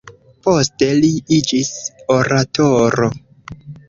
Poste 0.45 0.85
li 1.01 1.11
iĝis 1.37 1.69
oratoro. 2.15 3.11